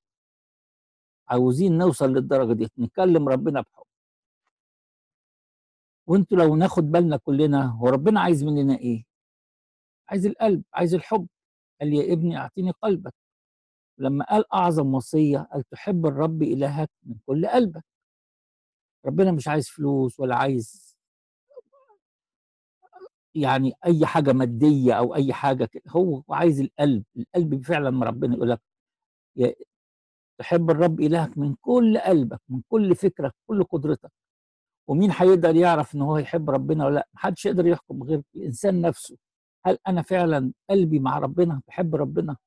عاوزين 1.27 1.77
نوصل 1.77 2.13
للدرجة 2.13 2.53
دي 2.53 2.67
نكلم 2.77 3.29
ربنا 3.29 3.61
بحب. 3.61 3.83
وأنتوا 6.07 6.37
لو 6.37 6.55
ناخد 6.55 6.83
بالنا 6.83 7.17
كلنا 7.17 7.65
هو 7.65 7.89
ربنا 7.89 8.21
عايز 8.21 8.43
مننا 8.43 8.77
إيه؟ 8.77 9.03
عايز 10.09 10.25
القلب 10.25 10.63
عايز 10.73 10.93
الحب. 10.95 11.27
قال 11.81 11.93
يا 11.93 12.13
ابني 12.13 12.37
أعطيني 12.37 12.71
قلبك. 12.71 13.13
لما 13.97 14.25
قال 14.25 14.53
أعظم 14.53 14.93
وصية 14.93 15.39
قال 15.39 15.63
تحب 15.63 16.05
الرب 16.05 16.43
إلهك 16.43 16.89
من 17.03 17.15
كل 17.25 17.47
قلبك. 17.47 17.85
ربنا 19.05 19.31
مش 19.31 19.47
عايز 19.47 19.69
فلوس 19.69 20.19
ولا 20.19 20.35
عايز 20.35 20.88
يعني 23.35 23.73
أي 23.85 24.05
حاجة 24.05 24.33
مادية 24.33 24.93
أو 24.93 25.15
أي 25.15 25.33
حاجة 25.33 25.65
كده 25.65 25.83
هو 25.89 26.23
عايز 26.29 26.61
القلب 26.61 27.03
القلب 27.17 27.63
فعلا 27.65 27.89
ما 27.89 28.05
ربنا 28.05 28.35
يقول 28.35 28.49
لك 28.49 28.61
تحب 30.39 30.69
الرب 30.69 30.99
إلهك 31.01 31.37
من 31.37 31.55
كل 31.61 31.97
قلبك 31.99 32.41
من 32.49 32.61
كل 32.69 32.95
فكرك 32.95 33.33
كل 33.47 33.63
قدرتك 33.63 34.11
ومين 34.87 35.11
هيقدر 35.11 35.55
يعرف 35.55 35.95
إن 35.95 36.01
هو 36.01 36.17
يحب 36.17 36.49
ربنا 36.49 36.85
ولا 36.85 36.95
لأ؟ 36.95 37.07
محدش 37.13 37.45
يقدر 37.45 37.67
يحكم 37.67 38.03
غير 38.03 38.21
الإنسان 38.35 38.81
نفسه. 38.81 39.17
هل 39.65 39.77
أنا 39.87 40.01
فعلا 40.01 40.53
قلبي 40.69 40.99
مع 40.99 41.17
ربنا؟ 41.19 41.61
بحب 41.67 41.95
ربنا؟ 41.95 42.37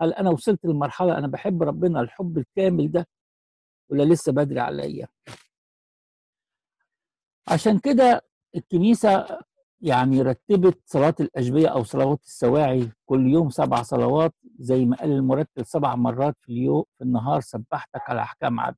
هل 0.00 0.12
أنا 0.12 0.30
وصلت 0.30 0.64
للمرحله 0.64 1.18
أنا 1.18 1.26
بحب 1.26 1.62
ربنا 1.62 2.00
الحب 2.00 2.38
الكامل 2.38 2.90
ده 2.92 3.08
ولا 3.90 4.02
لسه 4.02 4.32
بدري 4.32 4.60
عليا؟ 4.60 5.08
عشان 7.48 7.78
كده 7.78 8.22
الكنيسة 8.56 9.40
يعني 9.80 10.22
رتبت 10.22 10.78
صلاه 10.86 11.14
الأشبية 11.20 11.68
أو 11.68 11.84
صلوات 11.84 12.22
السواعي 12.24 12.92
كل 13.06 13.26
يوم 13.26 13.50
سبع 13.50 13.82
صلوات 13.82 14.34
زي 14.58 14.84
ما 14.84 14.96
قال 14.96 15.12
المرتب 15.12 15.62
سبع 15.62 15.94
مرات 15.94 16.36
في 16.40 16.48
اليوم 16.52 16.84
في 16.98 17.04
النهار 17.04 17.40
سبحتك 17.40 18.10
على 18.10 18.20
أحكام 18.22 18.60
عدل 18.60 18.76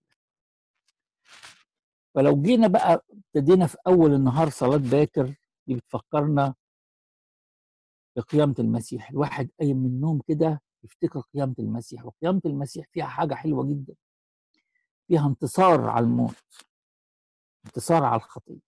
فلو 2.14 2.42
جينا 2.42 2.66
بقى 2.68 3.04
ابتدينا 3.10 3.66
في 3.66 3.76
أول 3.86 4.14
النهار 4.14 4.48
صلاة 4.50 4.76
باكر 4.76 5.34
دي 5.66 5.74
بتفكرنا 5.74 6.54
بقيامة 8.16 8.54
المسيح. 8.58 9.10
الواحد 9.10 9.50
قايم 9.60 9.76
من 9.76 9.86
النوم 9.86 10.20
كده 10.28 10.62
يفتكر 10.84 11.20
قيامة 11.34 11.54
المسيح 11.58 12.04
وقيامة 12.06 12.40
المسيح 12.46 12.86
فيها 12.92 13.06
حاجة 13.06 13.34
حلوة 13.34 13.66
جدا 13.68 13.94
فيها 15.08 15.26
انتصار 15.26 15.88
على 15.90 16.04
الموت 16.04 16.34
انتصار 17.66 18.04
على 18.04 18.16
الخطية. 18.16 18.67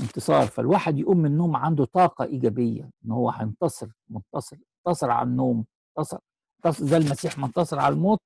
انتصار 0.00 0.46
فالواحد 0.46 0.98
يقوم 0.98 1.16
من 1.18 1.26
النوم 1.26 1.56
عنده 1.56 1.84
طاقة 1.84 2.24
إيجابية 2.24 2.90
إن 3.04 3.10
هو 3.10 3.30
هينتصر 3.30 3.88
منتصر 4.08 4.56
انتصر 4.86 5.10
على 5.10 5.28
النوم 5.28 5.64
انتصر 5.98 6.18
زي 6.84 6.96
المسيح 6.96 7.38
ما 7.38 7.46
انتصر 7.46 7.78
على 7.78 7.94
الموت 7.94 8.20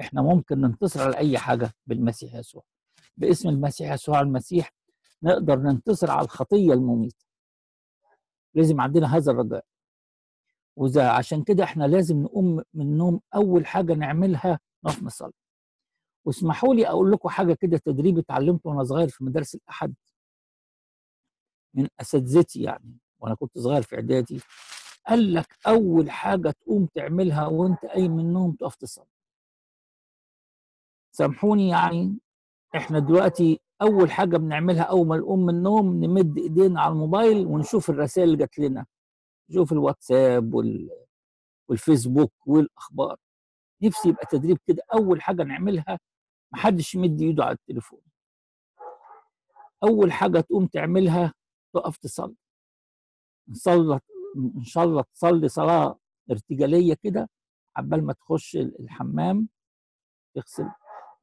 إحنا 0.00 0.22
ممكن 0.22 0.60
ننتصر 0.60 1.02
على 1.02 1.16
أي 1.16 1.38
حاجة 1.38 1.70
بالمسيح 1.86 2.34
يسوع. 2.34 2.62
باسم 3.16 3.48
المسيح 3.48 3.92
يسوع 3.92 4.20
المسيح 4.20 4.72
نقدر 5.22 5.58
ننتصر 5.58 6.10
على 6.10 6.24
الخطية 6.24 6.72
المميتة. 6.72 7.24
لازم 8.54 8.80
عندنا 8.80 9.16
هذا 9.16 9.32
الرجاء. 9.32 9.64
وإذا 10.76 11.08
عشان 11.10 11.42
كده 11.42 11.64
إحنا 11.64 11.84
لازم 11.84 12.22
نقوم 12.22 12.62
من 12.74 12.86
النوم 12.86 13.20
أول 13.34 13.66
حاجة 13.66 13.92
نعملها 13.94 14.60
نقف 14.84 15.02
نصلي. 15.02 15.32
واسمحوا 16.24 16.74
لي 16.74 16.88
أقول 16.88 17.12
لكم 17.12 17.28
حاجة 17.28 17.54
كده 17.54 17.78
تدريب 17.78 18.18
اتعلمته 18.18 18.70
وأنا 18.70 18.84
صغير 18.84 19.08
في 19.08 19.24
مدارس 19.24 19.54
الأحد. 19.54 19.94
من 21.74 21.88
اساتذتي 22.00 22.62
يعني 22.62 22.98
وأنا 23.20 23.34
كنت 23.34 23.58
صغير 23.58 23.82
في 23.82 23.94
إعدادي 23.96 24.40
قال 25.06 25.34
لك 25.34 25.58
أول 25.66 26.10
حاجة 26.10 26.50
تقوم 26.50 26.86
تعملها 26.86 27.46
وأنت 27.46 27.84
قايم 27.86 28.10
من 28.16 28.20
النوم 28.20 28.52
تقف 28.52 28.74
تصلي. 28.76 29.06
سامحوني 31.12 31.68
يعني 31.68 32.18
إحنا 32.76 32.98
دلوقتي 32.98 33.60
أول 33.82 34.10
حاجة 34.10 34.36
بنعملها 34.36 34.82
أول 34.82 35.06
ما 35.06 35.16
نقوم 35.16 35.46
من 35.46 35.54
النوم 35.54 36.04
نمد 36.04 36.38
إيدينا 36.38 36.80
على 36.80 36.92
الموبايل 36.92 37.46
ونشوف 37.46 37.90
الرسائل 37.90 38.26
اللي 38.28 38.38
جات 38.38 38.58
لنا. 38.58 38.86
نشوف 39.50 39.72
الواتساب 39.72 40.54
وال... 40.54 40.90
والفيسبوك 41.68 42.32
والأخبار. 42.46 43.16
نفسي 43.82 44.08
يبقى 44.08 44.26
تدريب 44.30 44.58
كده 44.66 44.82
أول 44.94 45.22
حاجة 45.22 45.42
نعملها 45.42 45.98
محدش 46.52 46.94
يمد 46.94 47.20
إيده 47.20 47.44
على 47.44 47.54
التليفون. 47.54 48.00
أول 49.84 50.12
حاجة 50.12 50.40
تقوم 50.40 50.66
تعملها 50.66 51.34
تقف 51.74 51.96
تصلي. 51.96 52.34
إن 53.48 53.54
صلت 53.54 54.02
إن 54.56 54.64
شاء 54.64 54.84
الله 54.84 55.02
تصلي 55.02 55.48
صلاة 55.48 55.98
ارتجالية 56.30 56.94
كده 56.94 57.30
عبال 57.76 58.06
ما 58.06 58.12
تخش 58.12 58.56
الحمام 58.56 59.48
تغسل 60.34 60.68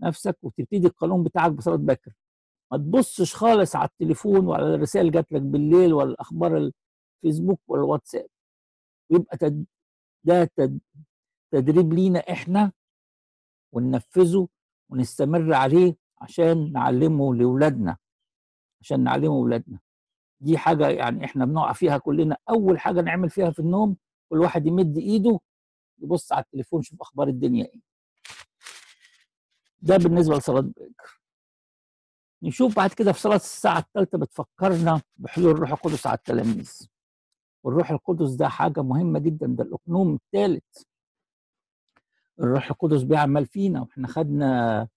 نفسك 0.01 0.37
وتبتدي 0.43 0.87
القانون 0.87 1.23
بتاعك 1.23 1.51
بصلاة 1.51 1.75
بكر. 1.75 2.13
ما 2.71 2.77
تبصش 2.77 3.35
خالص 3.35 3.75
على 3.75 3.89
التليفون 3.89 4.47
وعلى 4.47 4.75
الرسائل 4.75 5.11
جات 5.11 5.31
لك 5.31 5.41
بالليل 5.41 5.93
ولا 5.93 6.09
الأخبار 6.09 6.71
الفيسبوك 7.23 7.59
ولا 7.67 7.81
الواتساب. 7.83 8.27
ويبقى 9.11 9.37
تد... 9.37 9.65
ده 10.23 10.43
تد... 10.45 10.79
تدريب 11.51 11.93
لينا 11.93 12.19
إحنا 12.19 12.71
وننفذه 13.73 14.47
ونستمر 14.89 15.53
عليه 15.53 15.95
عشان 16.21 16.71
نعلمه 16.71 17.35
لاولادنا 17.35 17.97
عشان 18.81 19.03
نعلمه 19.03 19.25
لاولادنا 19.27 19.79
دي 20.41 20.57
حاجة 20.57 20.87
يعني 20.89 21.25
إحنا 21.25 21.45
بنقع 21.45 21.73
فيها 21.73 21.97
كلنا. 21.97 22.37
أول 22.49 22.79
حاجة 22.79 23.01
نعمل 23.01 23.29
فيها 23.29 23.51
في 23.51 23.59
النوم 23.59 23.97
كل 24.29 24.37
واحد 24.39 24.65
يمد 24.67 24.97
إيده 24.97 25.39
يبص 25.99 26.31
على 26.31 26.43
التليفون 26.43 26.79
يشوف 26.79 27.01
أخبار 27.01 27.27
الدنيا 27.27 27.65
إيه. 27.65 27.79
ده 29.81 29.97
بالنسبة 29.97 30.35
لصلاة 30.37 30.59
بكر 30.61 31.21
نشوف 32.43 32.75
بعد 32.75 32.89
كده 32.93 33.11
في 33.11 33.19
صلاة 33.19 33.35
الساعة 33.35 33.79
الثالثه 33.79 34.17
بتفكرنا 34.17 35.01
بحلول 35.17 35.51
الروح 35.51 35.71
القدس 35.71 36.07
على 36.07 36.17
التلاميذ. 36.17 36.87
والروح 37.63 37.91
القدس 37.91 38.31
ده 38.31 38.47
حاجة 38.47 38.81
مهمة 38.81 39.19
جدا 39.19 39.47
ده 39.47 39.63
الأقنوم 39.63 40.15
الثالث 40.15 40.83
الروح 42.39 42.69
القدس 42.71 43.01
بيعمل 43.03 43.45
فينا 43.45 43.81
وإحنا 43.81 44.07
خدنا 44.07 44.87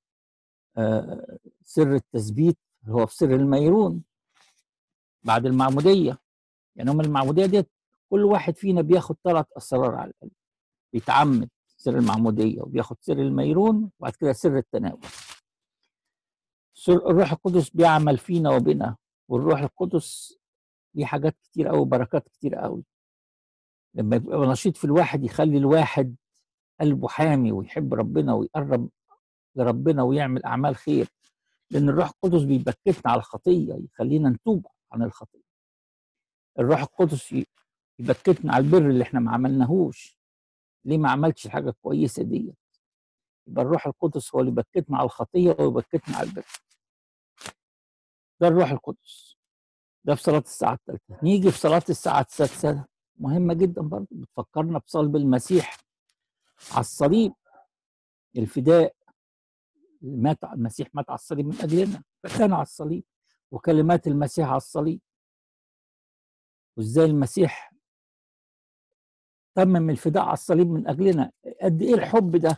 آه 0.77 1.39
سر 1.65 1.95
التثبيت 1.95 2.59
هو 2.89 3.07
في 3.07 3.15
سر 3.17 3.35
الميرون. 3.35 4.03
بعد 5.25 5.47
المعمودية. 5.47 6.19
يعني 6.77 6.91
هم 6.91 7.01
المعمودية 7.01 7.47
ديت 7.47 7.71
كل 8.11 8.25
واحد 8.25 8.57
فينا 8.57 8.83
بياخد 8.83 9.17
ثلاث 9.25 9.47
أسرار 9.57 9.95
على 9.95 10.11
القلب. 10.11 10.33
بيتعمد 10.93 11.49
سر 11.77 11.99
المعمودية 11.99 12.63
وبياخد 12.63 12.97
سر 13.01 13.19
الميرون 13.19 13.91
وبعد 13.99 14.13
كده 14.17 14.33
سر 14.33 14.59
التناول. 14.59 15.01
سر 16.75 17.11
الروح 17.11 17.33
القدس 17.33 17.71
بيعمل 17.71 18.19
فينا 18.19 18.51
وبنا 18.51 18.97
والروح 19.29 19.61
القدس 19.61 20.39
ليه 20.95 21.05
حاجات 21.05 21.37
كتير 21.43 21.69
قوي 21.69 21.85
بركات 21.85 22.29
كتير 22.29 22.55
قوي 22.55 22.85
لما 23.95 24.17
يبقى 24.17 24.39
نشيط 24.47 24.77
في 24.77 24.85
الواحد 24.85 25.25
يخلي 25.25 25.59
الواحد 25.59 26.17
قلبه 26.81 27.09
حامي 27.09 27.53
ويحب 27.53 27.95
ربنا 27.95 28.35
ويقرب 28.35 28.89
لربنا 29.57 30.03
ويعمل 30.03 30.45
أعمال 30.45 30.77
خير. 30.77 31.09
لأن 31.71 31.89
الروح 31.89 32.09
القدس 32.11 32.43
بيبكتنا 32.43 33.13
على 33.13 33.19
الخطية 33.19 33.75
يخلينا 33.75 34.29
نتوب. 34.31 34.67
عن 34.95 35.03
الخطيه 35.03 35.43
الروح 36.59 36.81
القدس 36.81 37.35
يبكتنا 37.99 38.55
على 38.55 38.65
البر 38.65 38.91
اللي 38.91 39.03
إحنا 39.05 39.21
ما 39.21 39.33
عملناهوش. 39.33 40.19
ليه 40.85 40.99
ما 40.99 41.11
عملتش 41.11 41.47
الحاجة 41.47 41.69
الكويسة 41.69 42.23
دي 42.23 42.55
يبقى 43.47 43.63
الروح 43.65 43.87
القدس 43.87 44.35
هو 44.35 44.41
اللي 44.41 44.51
بكتنا 44.51 44.97
على 44.99 45.05
الخطيه 45.07 45.57
ويبكتنا 45.61 46.17
على 46.17 46.29
البر. 46.29 46.47
ده 48.41 48.49
الروح 48.49 48.71
القدس. 48.71 49.37
ده 50.05 50.15
في 50.15 50.23
صلاة 50.23 50.39
الساعة 50.39 50.75
الثالثه 50.75 51.19
نيجي 51.23 51.51
في 51.51 51.59
صلاة 51.59 51.83
الساعة 51.91 52.21
السادسة 52.21 52.85
مهمة 53.17 53.55
جدا 53.55 53.83
برضه. 53.83 54.09
بتفكرنا 54.11 54.79
بصلب 54.79 55.17
المسيح 55.17 55.77
على 56.71 56.81
الصليب. 56.81 57.33
الفداء 58.37 58.95
مات 60.03 60.45
المسيح 60.45 60.89
مات 60.95 61.11
على 61.11 61.19
الصليب 61.19 61.47
من 61.47 61.55
أجلنا 61.61 62.03
فكان 62.23 62.53
على 62.53 62.63
الصليب. 62.63 63.05
وكلمات 63.55 64.07
المسيح 64.07 64.49
على 64.49 64.57
الصليب. 64.57 65.01
وإزاي 66.77 67.05
المسيح 67.05 67.73
تمم 69.55 69.91
الفداء 69.91 70.23
على 70.23 70.33
الصليب 70.33 70.67
من 70.67 70.89
أجلنا. 70.89 71.33
قد 71.63 71.83
إيه 71.83 71.95
الحب 71.95 72.37
ده؟ 72.37 72.57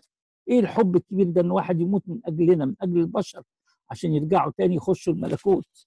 إيه 0.48 0.60
الحب 0.60 0.96
الكبير 0.96 1.30
ده 1.30 1.40
إن 1.40 1.50
واحد 1.50 1.80
يموت 1.80 2.02
من 2.08 2.20
أجلنا 2.24 2.64
من 2.64 2.74
أجل 2.80 2.98
البشر 2.98 3.42
عشان 3.90 4.12
يرجعوا 4.14 4.52
تاني 4.58 4.74
يخشوا 4.74 5.12
الملكوت. 5.12 5.86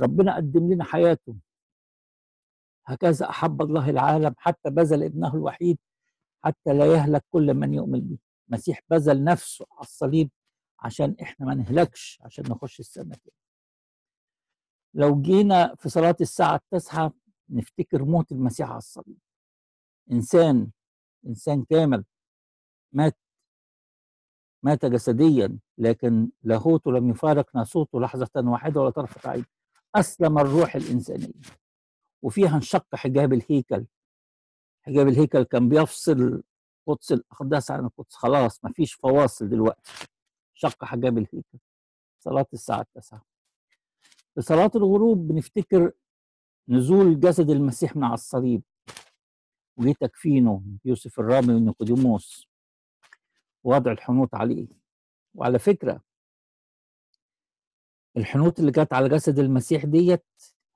ربنا 0.00 0.36
قدم 0.36 0.72
لنا 0.72 0.84
حياته. 0.84 1.36
هكذا 2.86 3.30
أحب 3.30 3.62
الله 3.62 3.90
العالم 3.90 4.34
حتى 4.38 4.70
بذل 4.70 5.02
ابنه 5.02 5.34
الوحيد 5.34 5.78
حتى 6.44 6.72
لا 6.72 6.86
يهلك 6.86 7.24
كل 7.30 7.54
من 7.54 7.74
يؤمن 7.74 8.00
به. 8.00 8.18
المسيح 8.48 8.80
بذل 8.90 9.24
نفسه 9.24 9.66
على 9.72 9.80
الصليب 9.80 10.30
عشان 10.80 11.16
إحنا 11.22 11.46
ما 11.46 11.54
نهلكش 11.54 12.18
عشان 12.24 12.44
نخش 12.50 12.80
السماء 12.80 13.18
لو 14.94 15.22
جينا 15.22 15.74
في 15.74 15.88
صلاة 15.88 16.16
الساعة 16.20 16.54
التاسعة 16.56 17.12
نفتكر 17.48 18.04
موت 18.04 18.32
المسيح 18.32 18.68
على 18.68 18.78
الصليب. 18.78 19.18
إنسان 20.12 20.70
إنسان 21.26 21.64
كامل 21.64 22.04
مات 22.92 23.16
مات 24.62 24.84
جسديا 24.84 25.58
لكن 25.78 26.30
لاهوته 26.42 26.92
لم 26.92 27.10
يفارق 27.10 27.56
ناسوته 27.56 28.00
لحظة 28.00 28.30
واحدة 28.36 28.80
ولا 28.80 28.90
طرفة 28.90 29.30
عين. 29.30 29.44
أسلم 29.94 30.38
الروح 30.38 30.76
الإنسانية. 30.76 31.32
وفيها 32.22 32.56
انشق 32.56 32.94
حجاب 32.94 33.32
الهيكل. 33.32 33.86
حجاب 34.82 35.08
الهيكل 35.08 35.42
كان 35.42 35.68
بيفصل 35.68 36.42
قدس 36.86 37.12
الأقداس 37.12 37.70
عن 37.70 37.84
القدس. 37.84 38.14
خلاص 38.14 38.64
مفيش 38.64 38.94
فواصل 38.94 39.48
دلوقتي. 39.48 39.92
شق 40.54 40.84
حجاب 40.84 41.18
الهيكل. 41.18 41.58
صلاة 42.18 42.46
الساعة 42.52 42.86
9 42.94 43.33
في 44.34 44.40
صلاة 44.42 44.70
الغروب 44.74 45.28
بنفتكر 45.28 45.92
نزول 46.68 47.20
جسد 47.20 47.50
المسيح 47.50 47.96
من 47.96 48.04
على 48.04 48.14
الصليب. 48.14 48.62
وجه 49.76 49.92
تكفينه 50.00 50.62
يوسف 50.84 51.20
الرامي 51.20 51.54
ونيقوديموس 51.54 52.48
ووضع 53.64 53.92
الحنوط 53.92 54.34
عليه. 54.34 54.68
وعلى 55.34 55.58
فكرة 55.58 56.00
الحنوط 58.16 58.58
اللي 58.58 58.70
جت 58.70 58.92
على 58.92 59.08
جسد 59.08 59.38
المسيح 59.38 59.84
ديت 59.84 60.24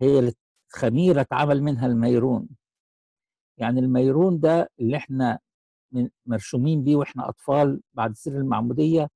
هي 0.00 0.32
الخميرة 0.74 1.20
اتعمل 1.20 1.62
منها 1.62 1.86
الميرون. 1.86 2.48
يعني 3.58 3.80
الميرون 3.80 4.40
ده 4.40 4.70
اللي 4.80 4.96
إحنا 4.96 5.38
مرشومين 6.26 6.84
بيه 6.84 6.96
وإحنا 6.96 7.28
أطفال 7.28 7.82
بعد 7.94 8.16
سر 8.16 8.30
المعمودية 8.32 9.10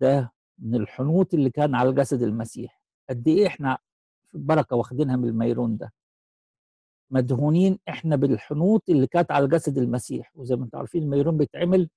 ده 0.00 0.32
من 0.58 0.74
الحنوط 0.74 1.34
اللي 1.34 1.50
كان 1.50 1.74
على 1.74 1.92
جسد 1.92 2.22
المسيح. 2.22 2.77
قد 3.10 3.28
إيه 3.28 3.46
إحنا 3.46 3.78
في 4.26 4.38
بركة 4.38 4.76
واخدينها 4.76 5.16
من 5.16 5.28
الميرون 5.28 5.76
ده. 5.76 5.92
مدهونين 7.10 7.78
إحنا 7.88 8.16
بالحنوط 8.16 8.82
اللي 8.90 9.06
كانت 9.06 9.30
على 9.30 9.48
جسد 9.48 9.78
المسيح. 9.78 10.32
وزي 10.34 10.56
ما 10.56 10.64
أنتم 10.64 10.78
عارفين 10.78 11.02
الميرون 11.02 11.36
بيتعمل 11.36 11.88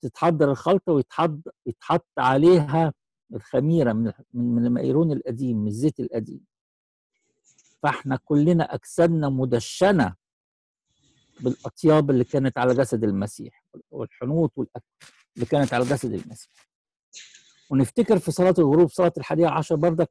تتحضر 0.00 0.50
الخلطة 0.50 0.92
ويتحط 0.92 1.38
يتحط 1.66 2.06
عليها 2.18 2.94
الخميرة 3.34 3.92
من 3.92 4.12
من 4.34 4.66
الميرون 4.66 5.12
القديم 5.12 5.56
من 5.56 5.66
الزيت 5.66 6.00
القديم. 6.00 6.44
فإحنا 7.82 8.16
كلنا 8.24 8.74
أجسادنا 8.74 9.28
مدشنة 9.28 10.14
بالأطياب 11.40 12.10
اللي 12.10 12.24
كانت 12.24 12.58
على 12.58 12.74
جسد 12.74 13.04
المسيح 13.04 13.64
والحنوط 13.90 14.52
والاكل 14.56 14.84
اللي 15.36 15.46
كانت 15.46 15.74
على 15.74 15.84
جسد 15.84 16.12
المسيح. 16.12 16.73
ونفتكر 17.70 18.18
في 18.18 18.30
صلاة 18.30 18.54
الغروب 18.58 18.88
صلاة 18.88 19.12
الحادية 19.18 19.46
عشر 19.48 19.76
بردك 19.76 20.10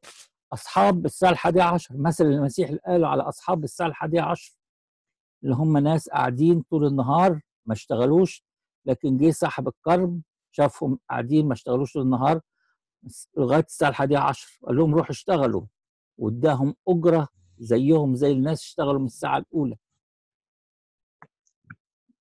أصحاب 0.54 1.06
الساعة 1.06 1.32
الحادية 1.32 1.63
عشر 1.63 1.98
مثل 1.98 2.26
المسيح 2.26 2.70
اللي 2.70 2.80
قاله 2.88 3.08
على 3.08 3.24
أصحاب 3.24 3.63
الساعة 3.63 3.88
الحادية 3.88 4.22
عشر 4.22 4.58
اللي 5.44 5.56
هم 5.56 5.78
ناس 5.78 6.10
قاعدين 6.10 6.62
طول 6.62 6.86
النهار 6.88 7.42
ما 7.66 7.74
اشتغلوش 7.74 8.44
لكن 8.86 9.18
جه 9.18 9.32
صاحب 9.32 9.68
الكرم 9.68 10.22
شافهم 10.52 11.00
قاعدين 11.10 11.48
ما 11.48 11.54
اشتغلوش 11.54 11.94
طول 11.94 12.02
النهار 12.02 12.42
لغاية 13.38 13.63
الساعة 13.63 13.89
الحادية 13.89 14.18
عشر 14.18 14.60
قال 14.68 14.76
لهم 14.76 14.96
روحوا 14.96 15.12
اشتغلوا 15.12 15.62
واداهم 16.18 16.76
أجرة 16.88 17.28
زيهم 17.60 18.16
زي 18.16 18.32
الناس 18.32 18.62
اشتغلوا 18.62 19.00
من 19.00 19.06
الساعة 19.06 19.38
الأولى. 19.38 19.76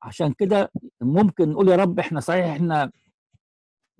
عشان 0.02 0.32
كده 0.32 0.72
ممكن 1.00 1.48
نقول 1.50 1.68
يا 1.68 1.76
رب 1.76 1.98
إحنا 1.98 2.20
صحيح 2.20 2.46
إحنا 2.46 2.92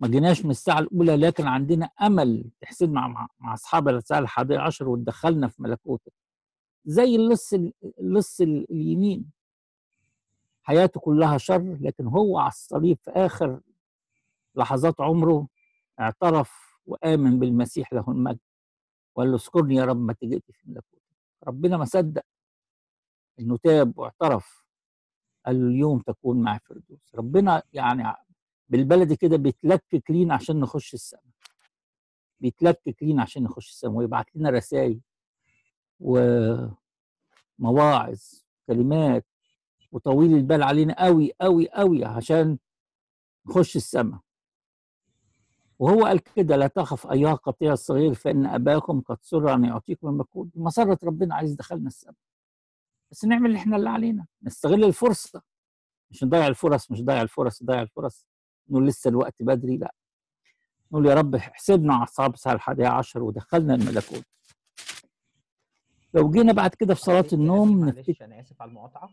ما 0.03 0.09
جيناش 0.09 0.45
من 0.45 0.51
الساعة 0.51 0.79
الأولى 0.79 1.17
لكن 1.17 1.47
عندنا 1.47 1.87
أمل 1.87 2.51
تحسين 2.61 2.93
مع 2.93 3.09
مع, 3.09 3.29
مع 3.41 3.55
اصحاب 3.55 3.89
الساعة 3.89 4.19
الحادية 4.19 4.59
عشر 4.59 4.89
وتدخلنا 4.89 5.49
في 5.49 5.63
ملكوتك. 5.63 6.13
زي 6.85 7.17
اللص 7.17 7.55
اللص 8.01 8.41
اليمين. 8.41 9.31
حياته 10.63 11.01
كلها 11.01 11.39
شر 11.39 11.79
لكن 11.81 12.07
هو 12.07 12.39
على 12.39 12.49
الصليب 12.49 12.99
في 13.03 13.11
آخر 13.11 13.61
لحظات 14.55 15.01
عمره 15.01 15.49
اعترف 16.01 16.79
وآمن 16.87 17.39
بالمسيح 17.39 17.93
له 17.93 18.05
المجد. 18.09 18.39
وقال 19.15 19.29
له 19.31 19.37
اذكرني 19.37 19.75
يا 19.75 19.85
رب 19.85 20.01
ما 20.01 20.13
تجئت 20.13 20.51
في 20.51 20.63
ملكوتك. 20.71 21.03
ربنا 21.47 21.77
ما 21.77 21.85
صدق 21.85 22.23
إنه 23.41 23.57
تاب 23.57 23.99
واعترف. 23.99 24.65
قال 25.47 25.61
له 25.61 25.69
اليوم 25.69 25.99
تكون 26.01 26.43
معي 26.43 26.59
فردوس. 26.59 27.15
ربنا 27.15 27.63
يعني 27.73 28.15
بالبلدي 28.73 29.17
كده 29.17 29.37
بيتلكك 29.37 30.11
لينا 30.11 30.35
عشان 30.35 30.61
نخش 30.61 30.95
السماء 30.95 31.23
بيتلكك 32.41 33.03
لينا 33.03 33.23
عشان 33.23 33.43
نخش 33.43 33.69
السماء 33.69 33.95
ويبعت 33.97 34.37
لنا 34.37 34.51
رسائل 34.51 35.01
ومواعظ 36.01 36.73
كلمات 38.67 39.27
وطويل 39.93 40.35
البال 40.35 40.63
علينا 40.63 41.05
قوي 41.05 41.33
قوي 41.41 41.71
قوي 41.71 42.05
عشان 42.05 42.59
نخش 43.47 43.77
السماء 43.77 44.21
وهو 45.79 46.05
قال 46.05 46.19
كده 46.19 46.57
لا 46.57 46.67
تخف 46.67 47.07
ايها 47.07 47.33
القطيع 47.33 47.73
الصغير 47.73 48.15
فإن 48.15 48.47
أباكم 48.47 49.01
قد 49.01 49.19
سر 49.23 49.55
أن 49.55 49.65
يعطيكم 49.65 50.09
الملكوت 50.09 50.49
مسره 50.55 50.99
ربنا 51.05 51.35
عايز 51.35 51.53
يدخلنا 51.53 51.89
السماء 51.89 52.17
بس 53.11 53.25
نعمل 53.25 53.47
اللي 53.47 53.59
إحنا 53.59 53.77
اللي 53.77 53.91
علينا 53.91 54.27
نستغل 54.43 54.85
الفرصة. 54.85 55.43
مش 56.11 56.25
نضيع 56.25 56.47
الفرص 56.47 56.91
مش 56.91 57.01
نضيع 57.01 57.23
الفرص 57.23 57.63
نضيع 57.63 57.83
الفرص. 57.83 58.27
نقول 58.71 58.87
لسه 58.87 59.09
الوقت 59.11 59.35
بدري 59.41 59.77
لا. 59.77 59.95
نقول 60.93 61.07
يا 61.07 61.15
رب 61.15 61.35
احسبنا 61.35 61.95
على 61.95 62.03
اصحاب 62.03 62.35
الساعة 62.35 62.55
الحادية 62.55 62.87
عشر 62.89 63.23
ودخلنا 63.23 63.75
الملكوت. 63.75 64.25
لو 66.15 66.31
جينا 66.31 66.53
بعد 66.53 66.75
كده 66.75 66.95
في 66.95 67.01
صلاة 67.01 67.25
النوم 67.33 67.81
معلش 67.81 68.23
أنا 68.23 68.41
آسف 68.41 68.63
على 68.63 68.69
المقاطعة. 68.69 69.11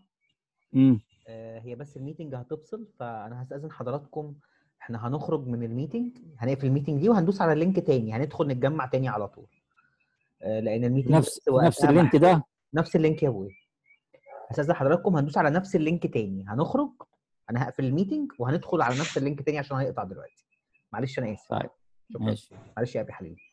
امم 0.75 0.99
آه، 1.27 1.59
هي 1.59 1.75
بس 1.75 1.97
ال 1.97 2.02
meeting 2.02 2.35
هتفصل 2.35 2.87
فأنا 2.99 3.43
هستأذن 3.43 3.71
حضراتكم. 3.71 4.35
إحنا 4.81 5.07
هنخرج 5.07 5.47
من 5.47 5.63
ال 5.63 5.70
meeting 5.70 6.17
هنقفل 6.37 6.67
ال 6.67 6.72
meeting 6.72 7.01
دي 7.01 7.09
وهندوس 7.09 7.41
على 7.41 7.53
ال 7.53 7.59
link 7.59 7.79
تاني 7.79 8.13
هندخل 8.13 8.47
نتجمع 8.47 8.85
تاني 8.85 9.07
على 9.09 9.27
طول. 9.27 9.45
آه، 10.41 10.59
لأن 10.59 10.83
ال 10.83 10.87
meeting 10.87 11.11
نفس 11.11 11.39
نفس 11.63 11.85
ال 11.85 11.90
link. 11.90 12.15
ده؟ 12.15 12.43
نفس 12.73 12.95
ال 12.95 13.01
link 13.01 13.23
يا 13.23 13.29
ابويا 13.29 13.49
هستأذن 14.49 14.73
حضراتكم 14.73 15.15
هندوس 15.15 15.37
على 15.37 15.49
نفس 15.49 15.75
ال 15.75 15.82
link 15.82 16.07
تاني. 16.13 16.45
هنخرج؟ 16.47 16.89
أنا 17.49 17.63
هقفل 17.63 17.85
ال 17.85 17.91
meeting 17.91 18.31
وهندخل 18.39 18.81
على 18.81 18.99
نفس 18.99 19.17
ال 19.17 19.22
link 19.22 19.41
تاني 19.41 19.57
عشان 19.57 19.77
هيقطع 19.77 20.03
دلوقتي. 20.03 20.45
معلش 20.93 21.19
أنا 21.19 21.33
آسف. 21.33 21.47
طيب 21.49 21.69
ماشي. 22.19 22.55
معلش 22.77 22.95
يا 22.95 23.01
أبي 23.01 23.13
حبيبي 23.13 23.48